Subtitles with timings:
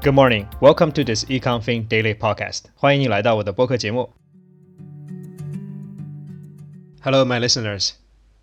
[0.00, 0.48] Good morning.
[0.60, 2.64] Welcome to this EconFin Daily Podcast.
[2.74, 4.12] 欢迎你来到我的播客节目。
[7.00, 7.92] Hello, my listeners.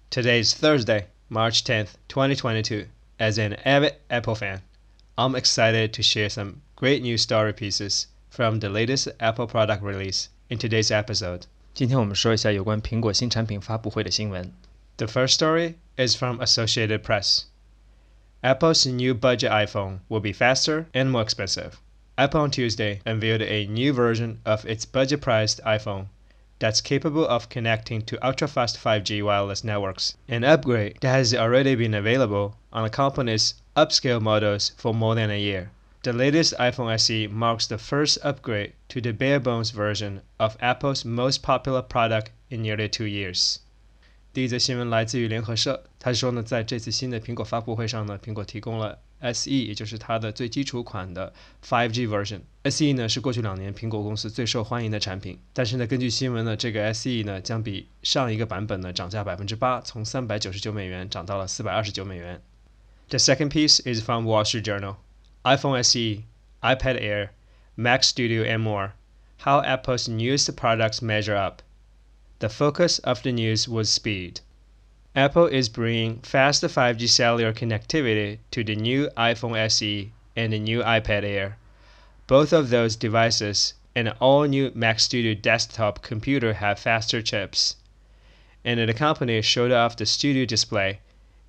[0.09, 2.88] Today is Thursday, March 10th, 2022.
[3.20, 4.61] As an avid Apple fan,
[5.16, 10.29] I'm excited to share some great news story pieces from the latest Apple product release
[10.50, 11.43] in today's episode.
[11.73, 14.52] 今天我们说一下有关苹果新产品发布会的新闻。
[14.98, 17.43] The first story is from Associated Press.
[18.46, 21.80] Apple's new budget iPhone will be faster and more expensive.
[22.16, 26.06] Apple on Tuesday unveiled a new version of its budget priced iPhone
[26.60, 31.74] that's capable of connecting to ultra fast 5G wireless networks, an upgrade that has already
[31.74, 35.73] been available on the company's upscale models for more than a year.
[36.04, 41.04] The latest iPhone SE marks the first upgrade to the bare bones version of Apple's
[41.04, 43.59] most popular product in nearly two years.
[44.35, 51.34] 第一则新闻来自于联合社，他说呢，在这次新的苹果发布会上呢，苹果提供了 SE，也就是它的最基础款的
[51.67, 62.41] 5G version。SE 呢是过去两年苹果公司最受欢迎的产品，但是呢，根据新闻呢，这个 SE 呢将比上一个版本呢涨价百分之八，从三百九十九美元涨到了四百二十九美元。
[63.10, 64.96] The second piece is from Wall Street Journal.
[65.44, 66.24] iPhone SE,
[66.62, 67.31] iPad Air,
[67.75, 68.91] Mac Studio, and more.
[69.40, 71.62] How Apple's newest products measure up.
[72.38, 74.42] The focus of the news was speed.
[75.15, 80.82] Apple is bringing fast 5G cellular connectivity to the new iPhone SE and the new
[80.82, 81.56] iPad Air.
[82.26, 87.76] Both of those devices and an all new Mac Studio desktop computer have faster chips.
[88.62, 91.00] And the company showed off the studio display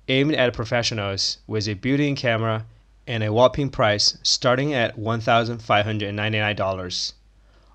[0.08, 2.64] aimed at professionals with a built in camera
[3.06, 7.12] and a whopping price starting at $1,599.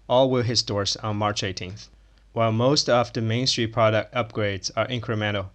[0.09, 1.89] All will hit stores on March 18th.
[2.32, 5.50] While most of the mainstream product upgrades are incremental,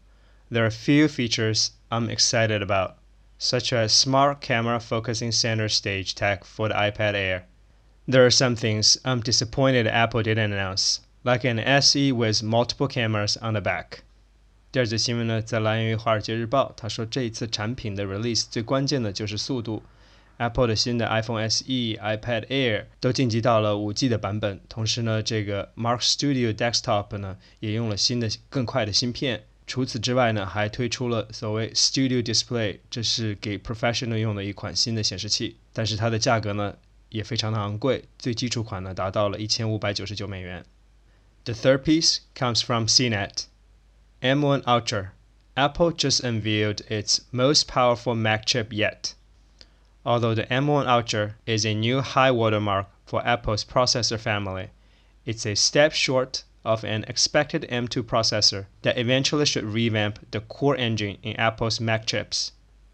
[0.52, 2.98] there are a few features I'm excited about,
[3.38, 7.46] such as smart camera focusing center stage tech for the iPad Air.
[8.08, 13.38] There are some things I'm disappointed Apple didn't announce, like an SE with multiple cameras
[13.42, 14.04] on the back.
[14.72, 19.84] 第二则新闻呢，在来源于《华尔街日报》，他说这一次产品的 release 最关键的就是速度。
[20.39, 24.61] Apple 的新的 iPhone SE、iPad Air 都晋级到了 5G 的版本。
[24.69, 29.45] 同时呢，这个 Mac Studio Desktop 呢也用了新的更快的芯片。
[29.67, 36.77] 除此之外呢，还推出了所谓 Studio Display，这是给 professional 用的一款新的显示器，但是它的价格呢
[37.11, 40.65] 也非常的昂贵，最基础款呢达到了一千五百九十九美元。
[41.45, 43.45] The third piece comes from CNET.
[44.21, 45.09] M1 Ultra.
[45.55, 49.15] Apple just unveiled its most powerful Mac chip yet.
[50.06, 54.70] Although the M1 Ultra is a new high watermark for Apple's processor family,
[55.26, 60.78] it's a step short of an expected M2 processor that eventually should revamp the core
[60.78, 62.52] engine in Apple's Mac chips.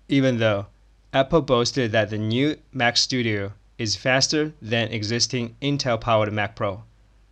[0.08, 0.68] Even though
[1.14, 6.84] Apple boasted that the new Mac Studio is faster than existing Intel powered Mac Pro,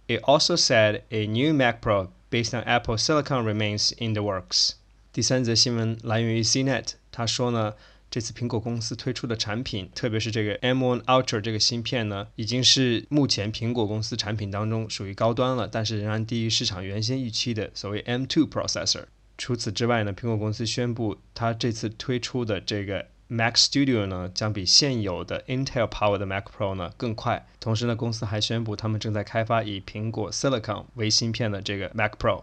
[0.07, 4.75] it also said a new Mac Pro based on Apple Silicon remains in the works.
[5.13, 7.73] 第三则新闻来源于 CNET，他说呢，
[8.12, 19.04] 这次苹果公司推出的产品，特别是这个 M1 Ultra 这个芯片呢，已经是目前苹果公司产品当中属于高端了，但是仍然低于市场原先预期的所谓 M2 processor。
[19.38, 27.46] 除此之外呢，苹果公司宣布，它这次推出的这个 Mac Studio 呢，将比现有的 Intel Power 的 Mac Pro 呢更快。
[27.60, 32.42] 同时呢，公司还宣布，他们正在开发以苹果 Silicon 为芯片的这个 Mac Pro。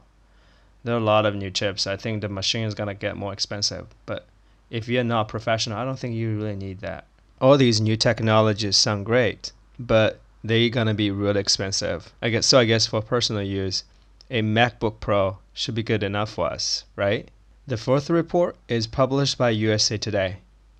[0.83, 1.87] There are a lot of new chips.
[1.87, 4.23] I think the machine is gonna get more expensive, but
[4.69, 7.05] if you're not professional, I don't think you really need that.
[7.41, 12.13] All these new technologies sound great, but they're gonna be really expensive.
[12.21, 12.59] I guess so.
[12.59, 13.83] I guess for personal use,
[14.29, 17.29] a MacBook Pro should be good enough for us, right?
[17.67, 20.37] The fourth report is published by USA Today.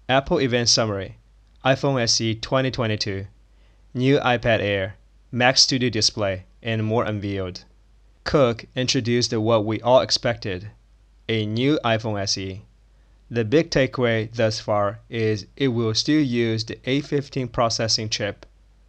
[0.07, 1.17] Apple Event Summary:
[1.66, 3.28] iPhone SE 2022,
[3.94, 4.95] new iPad Air,
[5.31, 7.63] Mac Studio Display, and more unveiled.
[8.23, 10.72] Cook introduced what we all expected:
[11.28, 12.61] a new iPhone SE.
[13.31, 18.46] The big takeaway thus far is it will still use the A15 processing chip,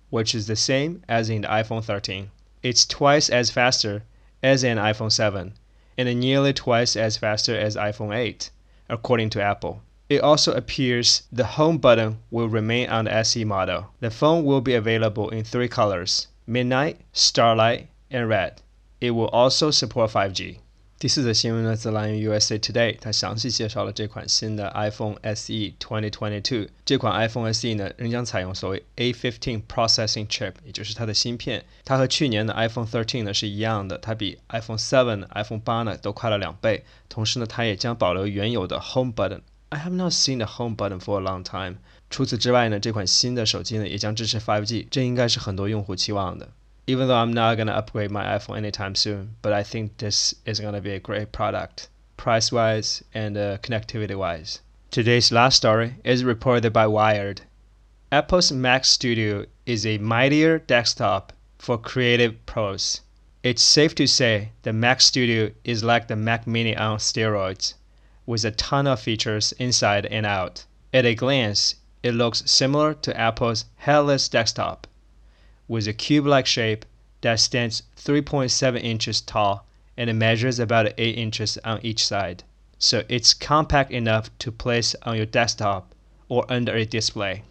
[0.08, 2.30] which is the same as in the iPhone 13.
[2.62, 4.02] It's twice as faster
[4.42, 5.52] as an iPhone 7
[5.98, 8.50] and nearly twice as faster as iPhone 8,
[8.88, 9.82] according to Apple.
[10.08, 13.88] It also appears the home button will remain on the SE model.
[14.00, 18.62] The phone will be available in three colors midnight, starlight, and red.
[19.02, 20.58] It will also support 5G.
[21.00, 26.68] 第四则新闻呢，则来源于 USA Today，它详细介绍了这款新的 iPhone SE 2022。
[26.84, 31.64] 这款 iPhone SE 呢，仍将采用所谓 A15 processing chip，也就是它的芯片。
[31.86, 36.84] 它和去年的 iPhone 13呢是一样的，它比 iPhone 7、iPhone 8呢都快了两倍。
[37.08, 39.40] 同时呢，它也将保留原有的 Home button。
[39.70, 41.76] I have not seen the home button for a long time。
[42.10, 46.50] 除此之外呢，这款新的手机呢也将支持 5G，这应该是很多用户期望的。
[46.86, 50.80] Even though I'm not gonna upgrade my iPhone anytime soon, but I think this is gonna
[50.80, 54.60] be a great product, price-wise and uh, connectivity-wise.
[54.90, 57.42] Today's last story is reported by Wired.
[58.10, 63.02] Apple's Mac Studio is a mightier desktop for creative pros.
[63.42, 67.74] It's safe to say the Mac Studio is like the Mac Mini on steroids,
[68.26, 70.64] with a ton of features inside and out.
[70.92, 74.86] At a glance, it looks similar to Apple's headless desktop,
[75.69, 76.85] with a cube-like shape
[77.21, 79.65] that stands 3.7 inches tall
[79.97, 82.43] and measures about 8 inches on each side.
[82.77, 85.95] So it's compact enough to place on your desktop
[86.27, 87.43] or under a display.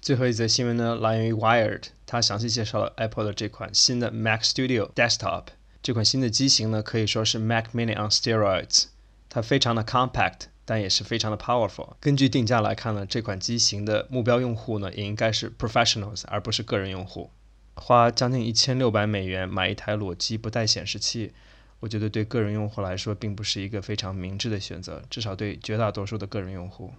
[0.00, 5.46] 最后一则新闻呢，来源于 Wired，它详细介绍了 Apple 的这款新的 Mac Studio Desktop。
[5.82, 8.84] 这款新的机型呢，可以说是 Mac Mini on steroids。
[9.30, 11.95] 它非常的 compact， 但也是非常的 powerful。
[11.99, 17.31] 根据定价来看呢，这款机型的目标用户呢，也应该是 professionals，而不是个人用户。
[17.73, 21.33] 花将近一千六百美元买一台裸机不带显示器，
[21.79, 26.93] 我觉得对个人用户来说，并不是一个非常明智的选择，至少对绝大多数的个人用户。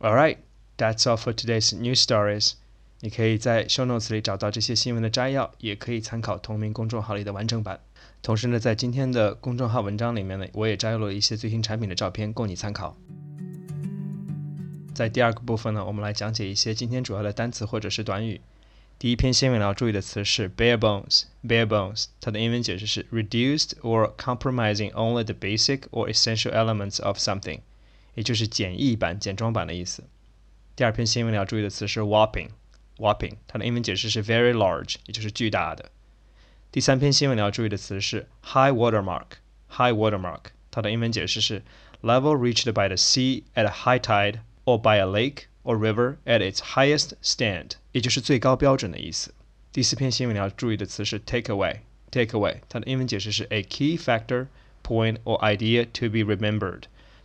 [0.00, 0.38] All right。
[0.78, 2.54] That's all for today's news stories。
[3.04, 7.80] 你可以在 show notes 里找到这些新闻的摘要，也可以参考同名公众号里的完整版。
[8.22, 12.96] 同时呢，在今天的公众号文章里面呢，我也摘录了一些最新产品的照片供你参考。
[14.94, 18.40] 在第二个部分呢，我们来讲解一些今天主要的单词或者是短语。
[19.00, 21.24] 第一篇新闻要注意的词是 bare bones。
[21.42, 27.58] bare bones，它的英文解释是 reduced or compromising only the basic or essential elements of something，
[28.14, 30.04] 也就是简易版、简装版的意思。
[30.76, 32.50] 第二篇新闻你要注意的词是 whopping
[33.01, 35.91] whopping，whopping，它的英文解释是 very large，也就是巨大的。
[36.71, 41.63] 第三篇新闻你要注意的词是 high watermark，high watermark，它的英文解释是
[42.01, 46.17] level reached by the sea at a high tide or by a lake or river
[46.25, 49.33] at its highest stand，也就是最高标准的意思。
[49.71, 54.47] 第四篇新闻你要注意的词是 take away，take away，它的英文解释是 a key factor,
[54.83, 56.83] point or idea to be remembered,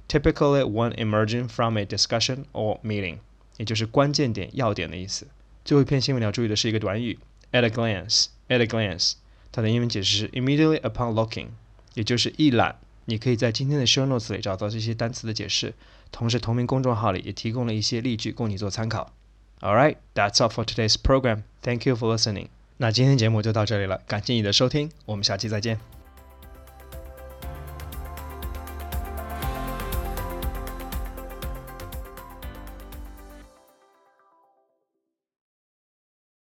[0.09, 3.19] typically one emerging from a discussion or meeting。
[3.59, 5.29] 也就是关键点、要点的意思。
[5.68, 7.20] 最后一篇新闻你要注意的是一个短语
[7.52, 8.28] at a glance。
[8.48, 9.16] at a glance，
[9.52, 11.48] 它的英文解释是 immediately upon looking，
[11.94, 12.78] 也就是一览。
[13.04, 15.74] 你可以在今天的 show notes 里找到这些单词的解释，
[16.10, 19.12] 同时同名公众号里也提供了一些例句供你做参考。
[19.60, 21.44] All right, that's all for today's program.
[21.62, 22.48] Thank you for listening.
[22.78, 25.97] 那今天节目就到这里了，感谢你的收听，我们下期再见。